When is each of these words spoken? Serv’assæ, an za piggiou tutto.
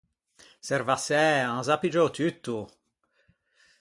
Serv’assæ, 0.65 1.25
an 1.51 1.61
za 1.67 1.75
piggiou 1.81 2.09
tutto. 2.17 2.55